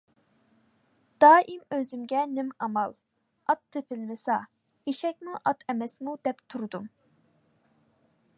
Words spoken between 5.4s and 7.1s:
ئات ئەمەسمۇ، دەپ تۇردۇم.